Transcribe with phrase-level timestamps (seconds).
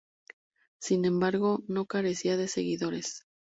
[0.79, 3.27] Sin embargo, no carecía de seguidores.